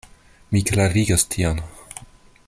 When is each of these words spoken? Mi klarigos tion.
Mi 0.55 0.61
klarigos 0.69 1.27
tion. 1.35 1.61